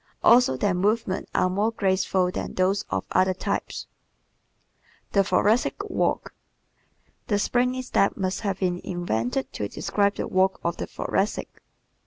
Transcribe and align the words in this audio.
Also 0.23 0.57
their 0.57 0.73
movements 0.73 1.29
are 1.35 1.47
more 1.47 1.69
graceful 1.71 2.31
than 2.31 2.55
those 2.55 2.85
of 2.89 3.05
other 3.11 3.35
types. 3.35 3.85
The 5.11 5.23
Thoracic 5.23 5.75
Walk¶ 5.91 6.33
"The 7.27 7.37
springy 7.37 7.83
step" 7.83 8.17
must 8.17 8.41
have 8.41 8.57
been 8.57 8.79
invented 8.83 9.53
to 9.53 9.67
describe 9.67 10.15
the 10.15 10.27
walk 10.27 10.59
of 10.63 10.77
the 10.77 10.87
Thoracic. 10.87 11.61